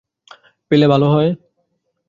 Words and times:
পেলে 0.71 0.85
ভালো 0.87 1.07
হয়। 1.13 1.29